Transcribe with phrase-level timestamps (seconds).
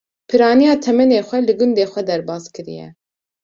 [0.27, 2.87] Pirraniya temenê xwe li gundê xwe derbaskiriye.